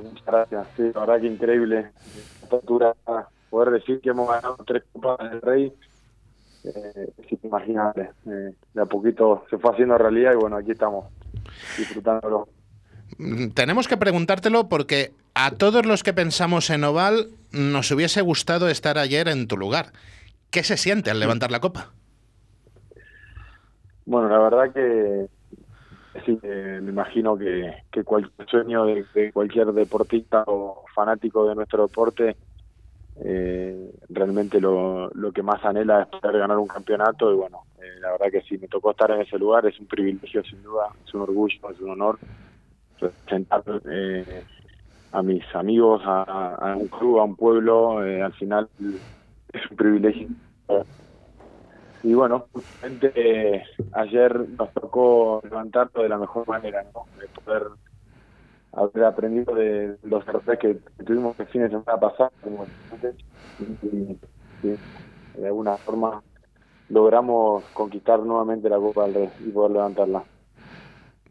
Muchas 0.00 0.24
gracias. 0.24 0.68
Sí, 0.76 0.82
la 0.94 1.00
verdad 1.00 1.20
que 1.20 1.26
increíble. 1.26 1.90
Poder 3.50 3.70
decir 3.72 4.00
que 4.00 4.10
hemos 4.10 4.28
ganado 4.28 4.56
tres 4.64 4.84
Copas 4.92 5.18
del 5.18 5.42
Rey 5.42 5.72
eh, 6.62 7.12
es 7.18 7.32
inimaginable. 7.32 8.10
Eh, 8.26 8.54
de 8.72 8.82
a 8.82 8.86
poquito 8.86 9.44
se 9.50 9.58
fue 9.58 9.72
haciendo 9.72 9.98
realidad 9.98 10.32
y 10.32 10.36
bueno, 10.36 10.58
aquí 10.58 10.70
estamos 10.70 11.06
disfrutándolo. 11.76 12.46
Mm, 13.18 13.48
Tenemos 13.50 13.88
que 13.88 13.96
preguntártelo 13.96 14.68
porque 14.68 15.12
a 15.34 15.50
todos 15.52 15.86
los 15.86 16.02
que 16.02 16.12
pensamos 16.12 16.70
en 16.70 16.84
Oval 16.84 17.28
nos 17.52 17.90
hubiese 17.90 18.20
gustado 18.20 18.68
estar 18.68 18.98
ayer 18.98 19.28
en 19.28 19.48
tu 19.48 19.56
lugar. 19.56 19.92
¿Qué 20.50 20.62
se 20.62 20.76
siente 20.76 21.10
al 21.10 21.20
levantar 21.20 21.50
la 21.50 21.60
copa? 21.60 21.92
Bueno, 24.04 24.28
la 24.28 24.38
verdad 24.38 24.72
que 24.72 25.26
sí, 26.24 26.38
eh, 26.42 26.80
me 26.82 26.90
imagino 26.90 27.36
que, 27.36 27.82
cualquier 28.04 28.48
sueño 28.48 28.86
de, 28.86 29.04
de 29.14 29.32
cualquier 29.32 29.72
deportista 29.72 30.44
o 30.46 30.84
fanático 30.94 31.48
de 31.48 31.54
nuestro 31.56 31.86
deporte 31.88 32.36
eh, 33.24 33.90
realmente 34.10 34.60
lo, 34.60 35.08
lo 35.14 35.32
que 35.32 35.42
más 35.42 35.64
anhela 35.64 36.02
es 36.02 36.08
poder 36.08 36.38
ganar 36.38 36.58
un 36.58 36.68
campeonato 36.68 37.32
y 37.32 37.36
bueno, 37.36 37.62
eh, 37.80 37.98
la 38.00 38.12
verdad 38.12 38.26
que 38.30 38.42
sí, 38.42 38.58
me 38.58 38.68
tocó 38.68 38.90
estar 38.90 39.10
en 39.10 39.22
ese 39.22 39.38
lugar, 39.38 39.64
es 39.66 39.78
un 39.80 39.86
privilegio 39.86 40.44
sin 40.44 40.62
duda, 40.62 40.88
es 41.04 41.14
un 41.14 41.22
orgullo, 41.22 41.70
es 41.70 41.80
un 41.80 41.90
honor 41.90 42.18
representar 43.00 43.62
eh, 43.90 44.44
a 45.12 45.22
mis 45.22 45.42
amigos, 45.54 46.02
a, 46.04 46.74
un 46.76 46.88
club, 46.88 47.18
a 47.18 47.24
un 47.24 47.36
pueblo, 47.36 48.04
eh, 48.04 48.22
al 48.22 48.32
final 48.34 48.68
es 49.52 49.70
un 49.70 49.76
privilegio 49.76 50.28
y 52.06 52.14
bueno, 52.14 52.46
justamente 52.52 53.12
eh, 53.16 53.64
ayer 53.92 54.48
nos 54.50 54.72
tocó 54.72 55.40
levantarlo 55.42 56.04
de 56.04 56.08
la 56.08 56.18
mejor 56.18 56.46
manera, 56.46 56.84
¿no? 56.94 57.04
De 57.18 57.26
poder 57.26 57.64
haber 58.72 59.04
aprendido 59.04 59.54
de 59.56 59.96
los 60.04 60.26
errores 60.28 60.58
que 60.60 60.78
tuvimos 61.04 61.38
el 61.40 61.46
fin 61.46 61.62
de 61.62 61.70
semana 61.70 61.98
pasado, 61.98 62.30
como 62.42 62.64
y 63.82 64.68
de 65.40 65.46
alguna 65.46 65.76
forma 65.78 66.22
logramos 66.90 67.64
conquistar 67.72 68.20
nuevamente 68.20 68.68
la 68.68 68.76
Copa 68.76 69.06
del 69.06 69.14
Rey 69.14 69.30
y 69.44 69.50
poder 69.50 69.72
levantarla. 69.72 70.22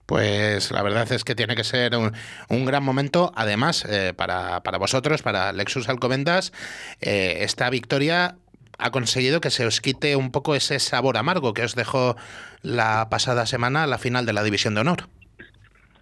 Pues 0.05 0.71
la 0.71 0.83
verdad 0.83 1.11
es 1.11 1.23
que 1.23 1.33
tiene 1.33 1.55
que 1.55 1.63
ser 1.63 1.93
un, 1.95 2.65
gran 2.65 2.83
momento, 2.83 3.31
además, 3.35 3.85
eh, 3.85 4.13
para, 4.15 4.61
para 4.61 4.77
vosotros, 4.77 5.23
para 5.23 5.51
Lexus 5.51 5.89
Alcobendas, 5.89 6.53
eh, 7.01 7.37
esta 7.41 7.69
victoria 7.69 8.35
ha 8.77 8.91
conseguido 8.91 9.41
que 9.41 9.49
se 9.49 9.65
os 9.65 9.81
quite 9.81 10.15
un 10.15 10.31
poco 10.31 10.53
ese 10.53 10.79
sabor 10.79 11.17
amargo 11.17 11.53
que 11.53 11.63
os 11.63 11.75
dejó 11.75 12.15
la 12.61 13.07
pasada 13.09 13.45
semana 13.45 13.87
la 13.87 13.97
final 13.97 14.25
de 14.25 14.33
la 14.33 14.43
División 14.43 14.75
de 14.75 14.81
Honor. 14.81 15.03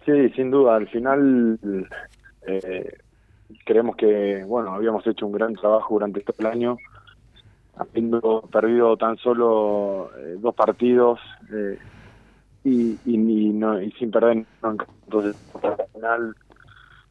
Sí, 0.04 0.28
sin 0.36 0.50
duda. 0.50 0.76
Al 0.76 0.88
final 0.88 1.58
eh, 2.46 2.98
creemos 3.64 3.96
que, 3.96 4.44
bueno, 4.46 4.72
habíamos 4.72 5.06
hecho 5.06 5.26
un 5.26 5.32
gran 5.32 5.54
trabajo 5.54 5.94
durante 5.94 6.20
todo 6.20 6.36
el 6.40 6.46
año, 6.46 6.76
habiendo 7.76 8.42
perdido 8.52 8.96
tan 8.96 9.16
solo 9.18 10.10
eh, 10.18 10.36
dos 10.38 10.54
partidos 10.54 11.20
eh, 11.52 11.78
y, 12.64 12.98
y, 13.04 13.18
no, 13.52 13.80
y 13.80 13.92
sin 13.92 14.10
perder 14.10 14.44
nunca. 14.62 14.86
Entonces, 15.04 15.36
al 15.62 15.86
final, 15.92 16.34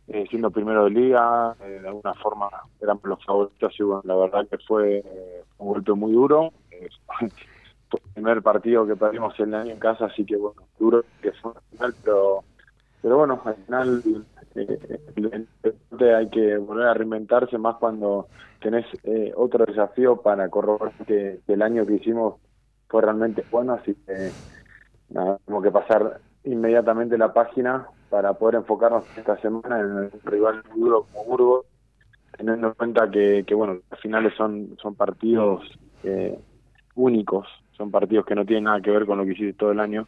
eh, 0.07 0.25
siendo 0.29 0.49
primero 0.49 0.85
de 0.85 0.89
liga, 0.89 1.55
eh, 1.61 1.79
de 1.81 1.87
alguna 1.87 2.13
forma 2.15 2.49
éramos 2.81 3.03
los 3.03 3.23
favoritos 3.23 3.73
y 3.79 3.83
bueno, 3.83 4.01
la 4.03 4.15
verdad 4.15 4.47
que 4.49 4.57
fue 4.57 4.97
eh, 4.97 5.43
un 5.59 5.67
golpe 5.67 5.93
muy 5.93 6.11
duro. 6.11 6.51
Fue 7.19 7.27
el 7.91 8.13
primer 8.15 8.41
partido 8.41 8.87
que 8.87 8.95
perdimos 8.95 9.39
el 9.39 9.53
año 9.53 9.71
en 9.71 9.79
casa, 9.79 10.05
así 10.05 10.25
que 10.25 10.35
bueno, 10.35 10.63
duro 10.79 11.05
que 11.21 11.31
fue 11.33 11.51
al 11.55 11.61
final, 11.71 11.95
pero 12.03 12.43
pero 13.01 13.17
bueno, 13.17 13.41
al 13.43 13.55
final 13.55 14.01
hay 15.99 16.29
que 16.29 16.57
volver 16.57 16.87
a 16.87 16.93
reinventarse 16.93 17.57
más 17.57 17.75
cuando 17.75 18.27
tenés 18.61 18.85
otro 19.35 19.65
desafío 19.65 20.21
para 20.21 20.47
corroborar 20.47 20.93
que 21.05 21.41
el 21.45 21.61
año 21.61 21.85
que 21.85 21.95
hicimos 21.95 22.35
fue 22.87 23.01
realmente 23.01 23.43
bueno, 23.51 23.73
así 23.73 23.93
que 23.93 24.31
nada, 25.09 25.37
tenemos 25.45 25.63
que 25.63 25.71
pasar 25.71 26.19
inmediatamente 26.43 27.17
la 27.17 27.33
página 27.33 27.87
para 28.09 28.33
poder 28.33 28.55
enfocarnos 28.55 29.05
esta 29.17 29.37
semana 29.37 29.79
en 29.79 29.97
el 29.97 30.11
rival 30.25 30.61
duro 30.75 31.07
como 31.11 31.25
Burgos, 31.25 31.65
teniendo 32.37 32.67
en 32.67 32.73
cuenta 32.73 33.09
que, 33.09 33.43
que 33.45 33.55
bueno, 33.55 33.79
las 33.89 33.99
finales 33.99 34.33
son, 34.35 34.77
son 34.81 34.95
partidos 34.95 35.63
eh, 36.03 36.37
únicos, 36.95 37.47
son 37.77 37.91
partidos 37.91 38.25
que 38.25 38.35
no 38.35 38.45
tienen 38.45 38.65
nada 38.65 38.81
que 38.81 38.91
ver 38.91 39.05
con 39.05 39.17
lo 39.17 39.25
que 39.25 39.31
hiciste 39.31 39.53
todo 39.53 39.71
el 39.71 39.79
año. 39.79 40.07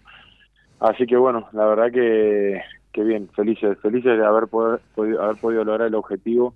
Así 0.80 1.06
que 1.06 1.18
bueno, 1.18 1.48
la 1.54 1.66
verdad 1.66 1.92
que, 1.92 2.62
que 2.92 3.04
bien, 3.04 3.30
felices, 3.30 3.78
felices 3.80 4.18
de 4.18 4.26
haber, 4.26 4.48
poder, 4.48 4.82
podido, 4.94 5.24
haber 5.24 5.38
podido 5.38 5.64
lograr 5.64 5.88
el 5.88 5.96
objetivo 5.96 6.54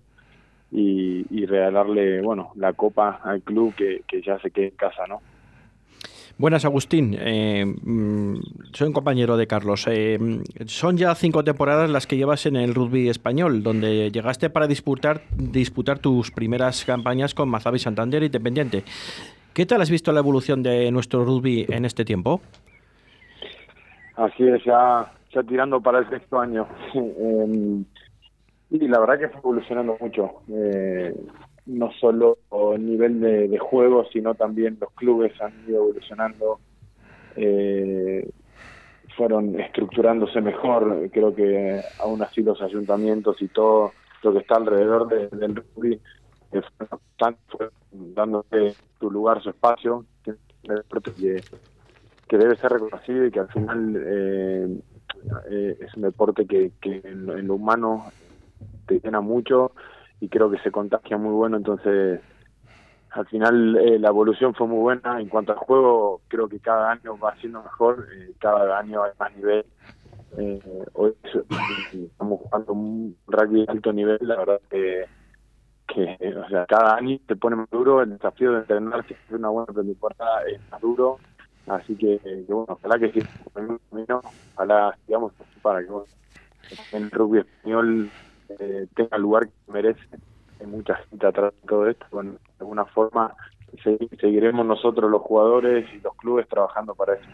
y, 0.72 1.26
y 1.30 1.46
regalarle, 1.46 2.22
bueno, 2.22 2.52
la 2.56 2.74
copa 2.74 3.22
al 3.24 3.42
club 3.42 3.74
que, 3.76 4.04
que 4.08 4.22
ya 4.22 4.38
se 4.40 4.52
quede 4.52 4.68
en 4.68 4.76
casa, 4.76 5.08
¿no? 5.08 5.22
Buenas, 6.40 6.64
Agustín. 6.64 7.18
Eh, 7.20 7.66
mm, 7.66 8.40
soy 8.72 8.88
un 8.88 8.94
compañero 8.94 9.36
de 9.36 9.46
Carlos. 9.46 9.86
Eh, 9.88 10.18
mm, 10.18 10.68
son 10.68 10.96
ya 10.96 11.14
cinco 11.14 11.44
temporadas 11.44 11.90
las 11.90 12.08
que 12.08 12.16
llevas 12.16 12.46
en 12.46 12.56
el 12.56 12.74
rugby 12.74 13.10
español, 13.10 13.62
donde 13.62 14.10
llegaste 14.10 14.50
para 14.50 14.66
disputar, 14.66 15.20
disputar 15.36 16.00
tus 16.00 16.32
primeras 16.32 16.86
campañas 16.86 17.34
con 17.34 17.50
Mazabi 17.50 17.78
Santander 17.78 18.24
Independiente. 18.24 18.86
¿Qué 19.54 19.66
tal 19.66 19.82
has 19.82 19.90
visto 19.90 20.14
la 20.14 20.22
evolución 20.22 20.64
de 20.64 20.90
nuestro 20.92 21.26
rugby 21.26 21.66
en 21.68 21.84
este 21.84 22.06
tiempo? 22.06 22.40
Así 24.16 24.48
es, 24.48 24.64
ya, 24.64 25.12
ya 25.34 25.44
tirando 25.44 25.82
para 25.82 26.00
el 26.00 26.10
sexto 26.10 26.40
año. 26.40 26.66
Eh, 28.72 28.78
y 28.78 28.88
la 28.88 29.00
verdad 29.00 29.18
que 29.18 29.26
está 29.26 29.40
evolucionando 29.40 29.98
mucho. 30.00 30.42
Eh, 30.48 31.14
no 31.70 31.92
solo 31.94 32.38
a 32.52 32.78
nivel 32.78 33.20
de, 33.22 33.48
de 33.48 33.58
juego, 33.58 34.06
sino 34.12 34.36
también 34.36 34.78
los 34.82 34.92
clubes 34.94 35.40
han 35.42 35.54
ido 35.68 35.78
evolucionando. 35.84 36.60
Eh, 37.36 38.28
fueron 39.16 39.60
estructurándose 39.60 40.42
mejor. 40.42 41.10
Creo 41.12 41.34
que 41.36 41.82
aún 42.00 42.22
así 42.24 42.42
los 42.42 42.62
ayuntamientos 42.62 43.42
y 43.42 43.48
todo 43.50 43.92
lo 44.24 44.34
que 44.34 44.40
está 44.40 44.56
alrededor 44.56 45.08
de- 45.08 45.28
del 45.38 45.56
rugby 45.56 46.00
eh, 46.52 46.62
fue 47.48 47.70
dándose 47.92 48.76
su 49.00 49.12
lugar, 49.12 49.42
su 49.42 49.50
espacio. 49.50 50.06
Que, 50.24 50.34
que, 52.28 52.38
debe 52.38 52.56
ser 52.58 52.72
reconocido 52.74 53.26
y 53.26 53.32
que 53.32 53.40
al 53.40 53.48
final 53.50 53.96
eh, 54.06 54.78
eh, 55.52 55.78
es 55.82 55.96
un 55.96 56.04
deporte 56.04 56.46
que, 56.46 56.72
que 56.82 57.02
en, 57.04 57.30
en 57.30 57.48
lo 57.48 57.56
humano 57.56 58.12
te 58.88 59.00
llena 59.00 59.22
mucho 59.22 59.72
y 60.20 60.30
creo 60.30 60.50
que 60.50 60.60
se 60.60 60.72
contagia 60.72 61.18
muy 61.18 61.34
bueno, 61.34 61.58
entonces 61.58 62.22
al 63.12 63.26
final 63.28 63.78
eh, 63.78 63.98
la 64.00 64.10
evolución 64.10 64.54
fue 64.54 64.68
muy 64.68 64.80
buena. 64.80 65.20
En 65.20 65.30
cuanto 65.30 65.52
al 65.54 65.58
juego, 65.58 66.22
creo 66.28 66.48
que 66.48 66.60
cada 66.60 66.92
año 66.92 67.18
va 67.18 67.36
siendo 67.38 67.64
mejor, 67.64 68.08
eh, 68.16 68.34
cada 68.40 68.78
año 68.78 69.04
hay 69.04 69.12
más 69.20 69.36
nivel. 69.36 69.66
Eh, 70.38 70.62
hoy 70.94 71.16
estamos 71.92 72.40
jugando 72.42 72.74
un 72.74 73.18
rugby 73.28 73.66
de 73.66 73.72
alto 73.72 73.92
nivel, 73.92 74.20
la 74.22 74.36
verdad 74.36 74.62
que, 74.70 75.06
que 75.88 76.36
o 76.38 76.50
sea, 76.50 76.68
cada 76.68 76.96
año 76.96 77.18
te 77.26 77.36
pone 77.36 77.56
más 77.56 77.70
duro, 77.72 78.04
el 78.04 78.12
desafío 78.12 78.52
de 78.52 78.60
entrenar 78.60 79.04
si 79.08 79.16
es 79.16 79.20
una 79.32 79.50
buena 79.50 79.74
pretemporada 79.74 80.44
es 80.44 80.62
más 80.70 80.82
duro, 80.82 81.18
así 81.66 81.96
que, 81.96 82.20
bueno, 82.48 82.66
ojalá 82.68 83.00
que 83.00 83.12
sí, 83.12 83.22
en 83.56 83.80
ojalá 84.54 84.96
sigamos 85.04 85.34
para 85.64 85.82
que 85.82 85.90
bueno, 85.90 86.06
el 86.92 87.10
rugby 87.10 87.40
español 87.40 88.12
eh, 88.60 88.88
tenga 88.96 89.16
el 89.18 89.22
lugar 89.22 89.48
que 89.48 89.72
merece. 89.72 90.02
Hay 90.60 90.68
mucha 90.68 90.96
gente 91.10 91.28
atrás 91.28 91.54
de 91.62 91.68
todo 91.68 91.88
esto. 91.90 92.06
Bueno, 92.12 92.32
de 92.34 92.38
alguna 92.60 92.86
forma 92.86 93.34
segui- 93.84 94.10
seguiremos 94.20 94.66
nosotros 94.66 95.10
los 95.10 95.22
jugadores 95.22 95.88
y 95.94 96.00
los 96.02 96.16
clubes 96.16 96.48
trabajando 96.48 96.96
para 96.96 97.14
eso. 97.14 97.26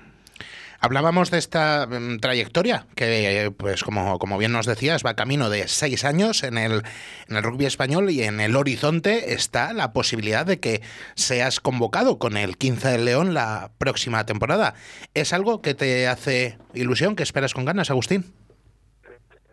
Hablábamos 0.82 1.32
de 1.32 1.38
esta 1.40 1.88
mm, 1.88 2.20
trayectoria 2.20 2.86
que, 2.96 3.52
pues 3.58 3.84
como, 3.84 4.20
como 4.20 4.38
bien 4.38 4.52
nos 4.52 4.66
decías, 4.68 5.04
va 5.04 5.16
camino 5.16 5.50
de 5.50 5.68
seis 5.68 6.04
años 6.06 6.44
en 6.44 6.58
el, 6.60 6.84
en 7.28 7.38
el 7.38 7.44
rugby 7.44 7.66
español 7.66 8.12
y 8.12 8.22
en 8.24 8.40
el 8.42 8.56
horizonte 8.56 9.34
está 9.34 9.74
la 9.74 9.94
posibilidad 9.94 10.46
de 10.46 10.60
que 10.60 10.82
seas 11.16 11.60
convocado 11.62 12.20
con 12.20 12.38
el 12.38 12.58
15 12.58 12.90
del 12.90 13.06
León 13.06 13.34
la 13.34 13.72
próxima 13.80 14.26
temporada. 14.26 14.76
¿Es 15.16 15.34
algo 15.34 15.62
que 15.62 15.74
te 15.74 16.08
hace 16.08 16.60
ilusión, 16.76 17.16
que 17.16 17.24
esperas 17.24 17.54
con 17.56 17.66
ganas, 17.66 17.90
Agustín? 17.90 18.26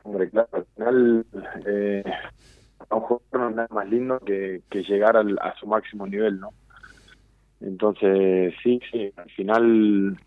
Hombre, 0.03 0.29
claro, 0.29 0.67
final 0.83 1.27
eh, 1.67 2.03
a 2.91 2.97
un 2.97 3.03
jugador 3.03 3.41
no 3.41 3.51
nada 3.51 3.69
más 3.71 3.89
lindo 3.89 4.19
que, 4.21 4.63
que 4.71 4.83
llegar 4.83 5.17
al- 5.17 5.39
a 5.41 5.55
su 5.57 5.67
máximo 5.67 6.07
nivel, 6.07 6.41
¿no? 6.41 6.55
Entonces, 7.61 8.55
sí, 8.63 8.81
sí, 8.91 9.13
al 9.17 9.31
final 9.31 10.19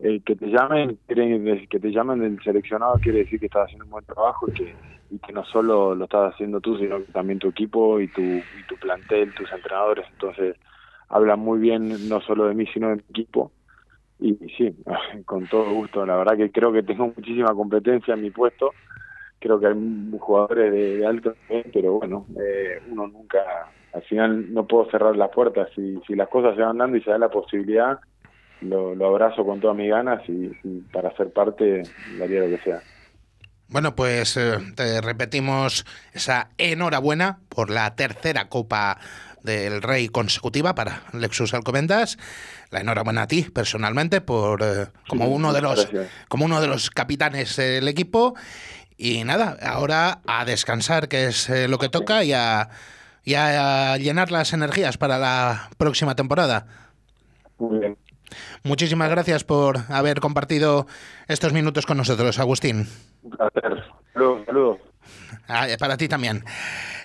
eh, 0.00 0.20
que 0.24 0.34
te 0.36 0.46
llamen, 0.46 0.98
que 1.06 1.80
te 1.80 1.90
llamen 1.90 2.20
del 2.20 2.42
seleccionado 2.42 2.98
quiere 2.98 3.20
decir 3.20 3.38
que 3.38 3.46
estás 3.46 3.66
haciendo 3.66 3.84
un 3.84 3.90
buen 3.92 4.04
trabajo 4.04 4.48
y 4.48 4.52
que, 4.52 5.32
no 5.32 5.44
solo 5.44 5.94
lo 5.94 6.04
estás 6.04 6.34
haciendo 6.34 6.60
tú, 6.60 6.76
sino 6.78 7.04
que 7.04 7.12
también 7.12 7.38
tu 7.38 7.48
equipo 7.48 8.00
y 8.00 8.08
tu, 8.08 8.48
y 8.52 8.64
tu 8.64 8.76
plantel, 8.78 9.32
tus 9.34 9.52
entrenadores. 9.52 10.06
Entonces, 10.10 10.56
hablan 11.08 11.38
muy 11.40 11.58
bien 11.60 12.08
no 12.08 12.20
solo 12.22 12.46
de 12.46 12.54
mí, 12.54 12.66
sino 12.72 12.88
de 12.90 12.96
mi 12.96 13.02
equipo. 13.10 13.52
Y 14.20 14.34
sí, 14.56 14.76
con 15.26 15.48
todo 15.48 15.72
gusto. 15.72 16.06
La 16.06 16.16
verdad 16.16 16.36
que 16.36 16.52
creo 16.52 16.72
que 16.72 16.82
tengo 16.84 17.08
muchísima 17.16 17.54
competencia 17.54 18.14
en 18.14 18.22
mi 18.22 18.30
puesto. 18.30 18.76
Creo 19.40 19.58
que 19.58 19.66
hay 19.68 19.74
jugadores 20.18 20.70
de, 20.72 20.98
de 20.98 21.06
alto 21.06 21.34
nivel, 21.48 21.70
pero 21.72 21.92
bueno, 21.94 22.26
eh, 22.38 22.80
uno 22.90 23.06
nunca, 23.08 23.38
al 23.92 24.02
final 24.02 24.52
no 24.52 24.66
puedo 24.66 24.90
cerrar 24.90 25.16
las 25.16 25.30
puertas. 25.30 25.68
Si, 25.74 25.98
si 26.06 26.14
las 26.14 26.28
cosas 26.28 26.54
se 26.56 26.62
van 26.62 26.78
dando 26.78 26.96
y 26.96 27.02
se 27.02 27.10
da 27.10 27.18
la 27.18 27.30
posibilidad, 27.30 27.98
lo, 28.60 28.94
lo 28.94 29.06
abrazo 29.06 29.44
con 29.44 29.58
todas 29.60 29.76
mis 29.76 29.88
ganas 29.90 30.22
y, 30.28 30.52
y 30.62 30.80
para 30.92 31.16
ser 31.16 31.32
parte 31.32 31.82
daría 32.18 32.40
lo 32.40 32.48
que 32.56 32.62
sea. 32.62 32.82
Bueno, 33.68 33.94
pues 33.94 34.36
eh, 34.36 34.58
te 34.74 35.00
repetimos 35.00 35.86
esa 36.12 36.50
enhorabuena 36.58 37.38
por 37.48 37.70
la 37.70 37.94
tercera 37.94 38.48
Copa 38.48 38.98
del 39.44 39.80
Rey 39.80 40.08
consecutiva 40.08 40.74
para 40.74 41.04
Lexus 41.12 41.54
Alcobendas. 41.54 42.18
La 42.70 42.80
enhorabuena 42.80 43.22
a 43.22 43.26
ti 43.28 43.44
personalmente 43.44 44.20
por 44.20 44.62
eh, 44.62 44.86
como 45.08 45.26
Sí, 45.26 45.32
uno 45.32 45.52
de 45.52 45.62
los 45.62 45.86
gracias. 45.90 46.10
como 46.28 46.44
uno 46.46 46.60
de 46.60 46.66
los 46.66 46.90
capitanes 46.90 47.56
del 47.56 47.86
equipo 47.88 48.34
y 49.00 49.24
nada, 49.24 49.56
ahora 49.62 50.20
a 50.26 50.44
descansar 50.44 51.08
que 51.08 51.26
es 51.28 51.48
eh, 51.48 51.68
lo 51.68 51.78
que 51.78 51.88
toca 51.88 52.22
y 52.22 52.34
a, 52.34 52.68
y 53.24 53.34
a 53.34 53.96
llenar 53.96 54.30
las 54.30 54.52
energías 54.52 54.98
para 54.98 55.18
la 55.18 55.70
próxima 55.78 56.14
temporada. 56.14 56.66
Muy 57.58 57.78
bien. 57.78 57.96
Muchísimas 58.62 59.10
gracias 59.10 59.42
por 59.42 59.78
haber 59.88 60.20
compartido 60.20 60.86
estos 61.28 61.52
minutos 61.54 61.86
con 61.86 61.96
nosotros, 61.96 62.38
Agustín. 62.38 62.86
Un 63.22 63.30
placer. 63.30 63.84
Saludos. 64.12 64.44
saludos. 64.46 64.78
Ah, 65.48 65.66
para 65.78 65.96
ti 65.96 66.08
también. 66.08 66.44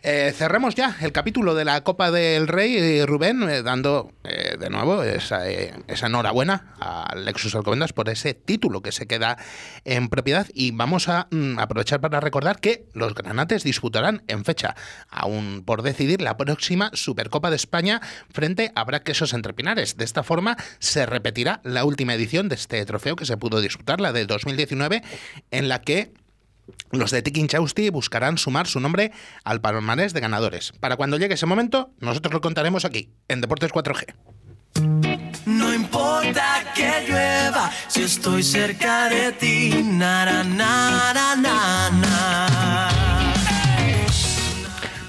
Eh, 0.04 0.34
ya 0.76 0.96
el 1.02 1.12
capítulo 1.12 1.56
de 1.56 1.66
la 1.66 1.84
Copa 1.84 2.12
del 2.12 2.48
Rey, 2.48 2.78
eh, 2.78 3.06
Rubén, 3.08 3.42
eh, 3.50 3.64
dando 3.64 4.12
eh, 4.24 4.56
de 4.60 4.70
nuevo 4.70 5.02
esa, 5.02 5.50
enhorabuena 5.50 6.76
al 6.80 7.26
Lexus 7.26 7.56
Alcobendas 7.56 7.92
por 7.92 8.10
ese 8.10 8.36
título 8.36 8.82
que 8.82 8.92
se 8.92 9.08
queda 9.08 9.38
en 9.84 10.10
propiedad. 10.10 10.48
Y 10.54 10.72
vamos 10.72 11.10
a 11.10 11.28
mm, 11.32 11.58
aprovechar 11.58 12.02
para 12.02 12.20
recordar 12.20 12.60
que 12.60 12.86
los 12.94 13.16
granates 13.16 13.64
disputarán 13.64 14.24
en 14.28 14.46
fecha, 14.46 14.76
aún 15.10 15.64
por 15.66 15.82
decidir, 15.82 16.22
la 16.22 16.38
próxima 16.38 16.92
Supercopa 16.94 17.50
de 17.50 17.56
España 17.56 18.02
frente 18.32 18.72
a 18.76 18.84
Braquesos 18.84 19.34
entre 19.34 19.54
Pinares. 19.54 19.98
De 19.98 20.06
esta 20.06 20.22
forma 20.22 20.56
se 20.78 21.08
repetirá 21.08 21.62
la 21.64 21.84
última 21.84 22.14
edición 22.14 22.48
de 22.48 22.56
este 22.56 22.86
trofeo 22.86 23.16
que 23.16 23.26
se 23.26 23.38
pudo 23.38 23.60
disputar, 23.60 24.00
la 24.02 24.12
de 24.14 24.26
2019, 24.28 25.02
en 25.50 25.68
la 25.68 25.82
que 25.82 26.14
los 26.92 27.12
de 27.12 27.22
Tiki 27.22 27.46
Chausti 27.48 27.90
buscarán 27.90 28.38
sumar 28.38 28.68
su 28.68 28.80
nombre 28.80 29.12
al 29.44 29.62
palmarés 29.62 30.14
de 30.14 30.22
ganadores. 30.22 30.74
Para 30.80 30.96
cuando 30.96 31.18
llegue 31.18 31.36
ese 31.36 31.46
momento, 31.46 31.92
nosotros 32.00 32.34
lo 32.34 32.42
contaremos 32.42 32.86
aquí, 32.86 33.10
en 33.28 33.42
Deportes 33.42 33.72
4G. 33.72 34.16
No 35.46 35.74
importa 35.74 36.74
que 36.74 37.06
llueva 37.08 37.72
si 37.88 38.04
estoy 38.04 38.44
cerca 38.44 39.10
de 39.10 39.32
ti. 39.34 39.86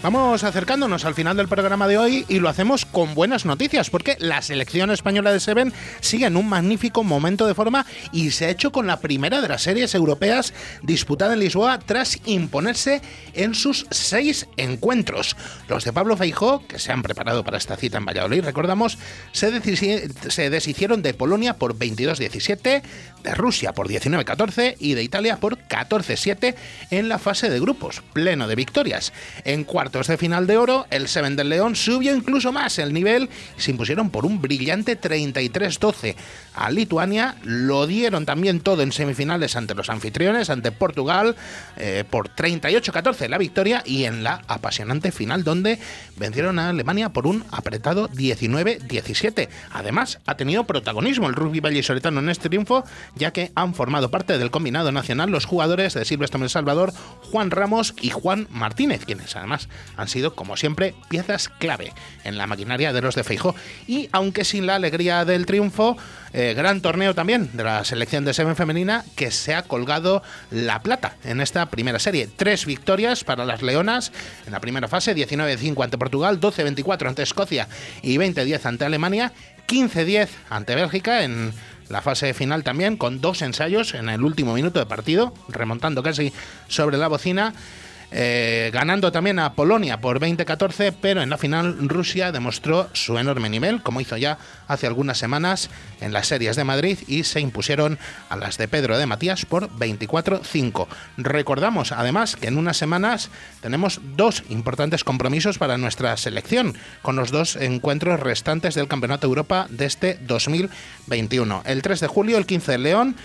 Vamos 0.07 0.45
acercándonos 0.45 1.05
al 1.05 1.17
final 1.17 1.37
del 1.37 1.49
programa 1.49 1.89
de 1.89 1.99
hoy 1.99 2.25
y 2.29 2.39
lo 2.39 2.49
hacemos 2.49 2.85
con 2.87 3.17
buenas 3.17 3.45
noticias, 3.45 3.91
porque 3.91 4.17
la 4.21 4.41
selección 4.41 4.93
española 4.93 5.33
de 5.33 5.41
Seven 5.41 5.73
sigue 5.99 6.27
en 6.27 6.37
un 6.37 6.49
magnífico 6.49 7.03
momento 7.03 7.45
de 7.45 7.57
forma 7.57 7.85
y 8.13 8.31
se 8.31 8.47
ha 8.47 8.51
hecho 8.51 8.71
con 8.71 8.87
la 8.87 9.01
primera 9.01 9.41
de 9.41 9.49
las 9.49 9.63
series 9.63 9.97
europeas 9.97 10.55
disputada 10.85 11.33
en 11.33 11.41
Lisboa 11.41 11.81
tras 11.81 12.21
imponerse 12.25 13.03
en 13.35 13.57
sus 13.57 13.89
seis 13.91 14.47
encuentros. 14.57 15.37
Los 15.67 15.83
de 15.83 15.93
Pablo 15.93 16.17
Feijó, 16.17 16.65
que 16.69 16.79
se 16.79 16.93
han 16.93 17.03
preparado 17.03 17.43
para 17.43 17.59
esta 17.59 17.77
cita 17.77 17.99
en 17.99 18.07
Valladolid, 18.07 18.45
recordamos, 18.45 18.99
se, 19.33 19.51
deshicieron 19.51 21.03
de 21.03 21.15
Polonia 21.15 21.55
por 21.55 21.77
22-17, 21.77 22.83
de 23.25 23.35
Rusia 23.35 23.73
por 23.73 23.89
19-14 23.89 24.77
y 24.79 24.95
de 24.95 25.03
Italia 25.03 25.39
por 25.39 25.59
14-7 25.59 26.55
en 26.93 27.09
la 27.09 27.19
fase 27.19 27.51
de 27.51 27.59
grupos, 27.59 28.05
pleno 28.13 28.47
de 28.47 28.55
victorias. 28.55 29.13
En 29.45 29.65
de 30.05 30.19
final 30.19 30.47
de 30.47 30.59
oro, 30.59 30.87
el 30.91 31.09
Seven 31.09 31.37
del 31.37 31.49
León 31.49 31.75
subió 31.75 32.15
incluso 32.15 32.53
más 32.53 32.79
el 32.79 32.93
nivel 32.93 33.31
y 33.57 33.61
se 33.63 33.71
impusieron 33.71 34.11
por 34.11 34.27
un 34.27 34.43
brillante 34.43 35.01
33-12 35.01 36.15
a 36.55 36.71
Lituania. 36.71 37.37
Lo 37.43 37.87
dieron 37.87 38.27
también 38.27 38.61
todo 38.61 38.83
en 38.83 38.93
semifinales 38.93 39.57
ante 39.57 39.75
los 39.75 39.89
anfitriones, 39.89 40.51
ante 40.51 40.71
Portugal, 40.71 41.35
eh, 41.79 42.05
por 42.09 42.29
38-14 42.29 43.27
la 43.29 43.39
victoria 43.39 43.83
y 43.87 44.05
en 44.05 44.23
la 44.23 44.43
apasionante 44.49 45.13
final 45.13 45.45
donde 45.45 45.79
vencieron 46.19 46.59
a 46.59 46.69
Alemania 46.69 47.09
por 47.09 47.27
un 47.27 47.45
apretado 47.51 48.11
19-17. 48.11 49.49
Además, 49.73 50.19
ha 50.27 50.37
tenido 50.37 50.65
protagonismo 50.65 51.27
el 51.27 51.35
rugby 51.35 51.61
vallisoletano 51.61 52.21
en 52.21 52.29
este 52.29 52.51
triunfo, 52.51 52.85
ya 53.15 53.33
que 53.33 53.51
han 53.55 53.75
formado 53.75 54.11
parte 54.11 54.37
del 54.37 54.51
combinado 54.51 54.93
nacional 54.93 55.31
los 55.31 55.47
jugadores 55.47 55.95
de 55.95 56.05
Silvestre 56.05 56.43
El 56.43 56.51
Salvador, 56.51 56.93
Juan 57.33 57.51
Ramos 57.51 57.95
y 58.03 58.11
Juan 58.11 58.47
Martínez, 58.51 59.07
quienes 59.07 59.35
además 59.35 59.71
han 59.97 60.09
sido, 60.09 60.35
como 60.35 60.57
siempre, 60.57 60.95
piezas 61.09 61.49
clave 61.49 61.93
en 62.25 62.39
la 62.39 62.47
maquinaria 62.47 62.93
de 62.93 63.01
los 63.03 63.15
de 63.15 63.25
Feijó. 63.25 63.55
Y 63.87 64.09
aunque 64.13 64.45
sin 64.45 64.67
la 64.67 64.77
alegría 64.77 65.25
del 65.25 65.47
triunfo, 65.47 65.97
eh, 66.33 66.55
gran 66.55 66.81
torneo 66.81 67.15
también 67.15 67.51
de 67.55 67.65
la 67.65 67.85
selección 67.85 68.25
de 68.25 68.35
Seven 68.35 68.57
femenina 68.57 69.05
que 69.15 69.31
se 69.31 69.55
ha 69.55 69.63
colgado 69.63 70.23
la 70.51 70.83
plata 70.83 71.17
en 71.25 71.41
esta 71.41 71.67
primera 71.67 71.99
serie. 71.99 72.29
Tres 72.35 72.67
victorias 72.67 73.25
para 73.25 73.45
las 73.45 73.63
Leonas 73.63 74.13
en 74.47 74.53
la 74.53 74.61
primera 74.61 74.89
fase, 74.89 75.15
19-5 75.15 75.83
ante 75.83 75.99
Portugal, 75.99 76.41
12-24 76.41 77.09
ante 77.09 77.23
Escocia 77.23 77.69
y 78.03 78.17
20-10 78.17 78.65
ante 78.67 78.85
Alemania, 78.85 79.33
15-10 79.67 80.29
ante 80.51 80.75
Bélgica 80.75 81.25
en 81.25 81.53
la 81.89 82.03
fase 82.03 82.35
final 82.35 82.65
también, 82.65 82.97
con 82.97 83.21
dos 83.21 83.43
ensayos 83.43 83.95
en 83.95 84.09
el 84.09 84.23
último 84.25 84.55
minuto 84.55 84.79
de 84.79 84.87
partido, 84.87 85.33
remontando 85.49 86.03
casi 86.03 86.33
sobre 86.69 86.99
la 86.99 87.09
bocina. 87.09 87.55
Eh, 88.11 88.71
ganando 88.73 89.11
también 89.11 89.39
a 89.39 89.55
Polonia 89.55 90.01
por 90.01 90.21
20-14, 90.21 90.95
pero 91.01 91.23
en 91.23 91.31
la 91.31 91.39
final 91.39 91.89
Rusia 91.89 92.33
demostró 92.33 92.89
su 92.93 93.19
enorme 93.19 93.51
nivel, 93.51 93.83
como 93.83 94.01
hizo 94.01 94.17
ya 94.17 94.39
hace 94.69 94.87
algunas 94.87 95.19
semanas 95.19 95.71
en 96.01 96.13
las 96.13 96.29
series 96.29 96.57
de 96.57 96.65
Madrid 96.65 96.99
y 97.09 97.25
se 97.25 97.41
impusieron 97.41 97.99
a 98.29 98.37
las 98.37 98.59
de 98.59 98.69
Pedro 98.69 98.97
de 98.97 99.07
Matías 99.07 99.45
por 99.45 99.69
24-5. 99.71 100.87
Recordamos 101.17 101.93
además 101.93 102.37
que 102.37 102.49
en 102.49 102.59
unas 102.59 102.77
semanas 102.77 103.31
tenemos 103.61 104.01
dos 104.17 104.45
importantes 104.49 105.05
compromisos 105.05 105.59
para 105.59 105.79
nuestra 105.79 106.17
selección, 106.17 106.75
con 107.03 107.17
los 107.17 107.31
dos 107.31 107.57
encuentros 107.57 108.21
restantes 108.21 108.75
del 108.75 108.89
Campeonato 108.89 109.27
Europa 109.27 109.67
de 109.71 109.87
este 109.87 110.19
2021. 110.27 111.63
El 111.67 111.83
3 111.83 112.01
de 112.01 112.07
julio, 112.07 112.39
el 112.39 112.47
15 112.47 112.73
de 112.73 112.79
León, 112.79 113.17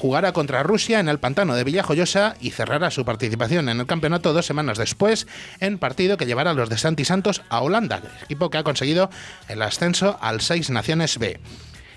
jugará 0.00 0.32
contra 0.32 0.62
Rusia 0.62 0.98
en 0.98 1.10
el 1.10 1.18
pantano 1.18 1.54
de 1.54 1.62
Villajoyosa 1.62 2.34
y 2.40 2.52
cerrará 2.52 2.90
su 2.90 3.04
participación 3.04 3.68
en 3.68 3.80
el 3.80 3.86
campeonato 3.86 4.32
dos 4.32 4.46
semanas 4.46 4.78
después 4.78 5.26
en 5.60 5.76
partido 5.76 6.16
que 6.16 6.24
llevará 6.24 6.52
a 6.52 6.54
los 6.54 6.70
de 6.70 6.78
Santi 6.78 7.04
Santos 7.04 7.42
a 7.50 7.60
Holanda, 7.60 8.00
equipo 8.24 8.48
que 8.48 8.56
ha 8.56 8.62
conseguido 8.62 9.10
el 9.48 9.60
ascenso 9.60 10.18
al 10.22 10.40
Seis 10.40 10.70
Naciones 10.70 11.18
B. 11.18 11.38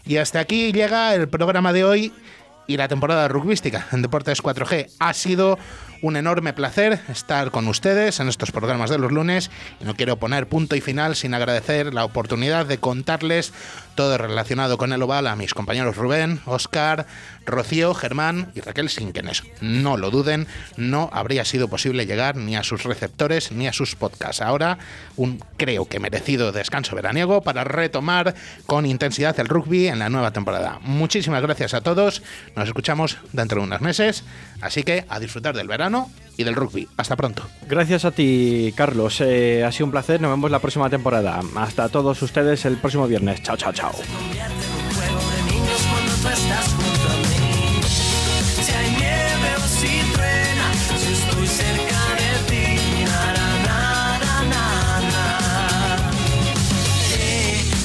Y 0.06 0.18
hasta 0.18 0.42
aquí 0.42 0.74
llega 0.74 1.16
el 1.16 1.30
programa 1.30 1.72
de 1.72 1.86
hoy 1.86 2.14
y 2.68 2.76
la 2.76 2.90
temporada 2.90 3.30
rugbística 3.30 3.88
en 3.94 4.02
Deportes 4.02 4.44
4G. 4.44 4.90
Ha 5.00 5.14
sido 5.14 5.58
un 6.04 6.18
enorme 6.18 6.52
placer 6.52 7.00
estar 7.08 7.50
con 7.50 7.66
ustedes 7.70 8.20
en 8.20 8.28
estos 8.28 8.52
programas 8.52 8.90
de 8.90 8.98
los 8.98 9.14
lunes 9.14 9.50
y 9.80 9.86
no 9.86 9.96
quiero 9.96 10.18
poner 10.18 10.48
punto 10.48 10.76
y 10.76 10.82
final 10.82 11.16
sin 11.16 11.34
agradecer 11.34 11.94
la 11.94 12.04
oportunidad 12.04 12.66
de 12.66 12.78
contarles 12.78 13.54
todo 13.96 14.18
relacionado 14.18 14.78
con 14.78 14.92
el 14.92 15.02
oval 15.02 15.28
a 15.28 15.38
mis 15.38 15.54
compañeros 15.54 15.96
Rubén, 15.96 16.42
Oscar, 16.46 17.06
Rocío, 17.46 17.94
Germán 17.94 18.52
y 18.54 18.60
Raquel 18.60 18.90
sin 18.90 19.14
quienes 19.14 19.44
no 19.62 19.96
lo 19.96 20.12
duden, 20.12 20.46
no 20.76 21.10
habría 21.14 21.46
sido 21.46 21.70
posible 21.70 22.06
llegar 22.06 22.36
ni 22.36 22.58
a 22.58 22.64
sus 22.64 22.84
receptores 22.84 23.54
ni 23.54 23.68
a 23.68 23.74
sus 23.74 23.96
podcasts. 23.96 24.42
Ahora 24.42 24.80
un 25.16 25.42
creo 25.56 25.86
que 25.86 26.02
merecido 26.02 26.52
descanso 26.52 26.98
veraniego 26.98 27.42
para 27.42 27.64
retomar 27.64 28.36
con 28.66 28.86
intensidad 28.86 29.40
el 29.40 29.48
rugby 29.48 29.88
en 29.88 30.00
la 30.00 30.10
nueva 30.10 30.32
temporada. 30.32 30.80
Muchísimas 30.82 31.42
gracias 31.42 31.74
a 31.74 31.80
todos, 31.80 32.24
nos 32.58 32.68
escuchamos 32.68 33.18
dentro 33.32 33.62
de 33.62 33.68
unos 33.68 33.80
meses, 33.80 34.26
así 34.60 34.84
que 34.84 35.06
a 35.08 35.22
disfrutar 35.22 35.56
del 35.56 35.70
verano 35.70 35.93
y 36.38 36.44
del 36.44 36.56
rugby. 36.56 36.88
Hasta 36.98 37.16
pronto. 37.16 37.44
Gracias 37.68 38.06
a 38.06 38.12
ti, 38.12 38.74
Carlos. 38.76 39.22
Eh, 39.22 39.64
ha 39.64 39.72
sido 39.72 39.86
un 39.86 39.92
placer. 39.92 40.20
Nos 40.22 40.32
vemos 40.32 40.52
la 40.52 40.60
próxima 40.60 40.90
temporada. 40.90 41.42
Hasta 41.56 41.90
todos 41.90 42.22
ustedes 42.22 42.66
el 42.66 42.78
próximo 42.78 43.08
viernes. 43.08 43.42
Chao, 43.44 43.58
chao, 43.58 43.74
chao. 43.74 43.92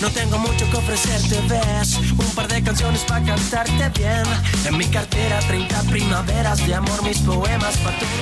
No 0.08 0.14
tengo 0.14 0.38
mucho 0.38 0.64
que 0.70 0.76
ofrecerte, 0.78 1.38
ves. 1.48 1.98
Un 1.98 2.34
par 2.34 2.48
de 2.48 2.62
canciones 2.62 3.02
para 3.02 3.22
cantarte 3.26 3.90
bien. 3.90 4.24
En 4.64 4.78
mi 4.78 4.86
cartera 4.86 5.38
30 5.40 5.82
primaveras 5.82 6.66
de 6.66 6.74
amor 6.74 7.02
Mis 7.02 7.18
poemas 7.18 7.76
para 7.76 7.98
todo 7.98 8.18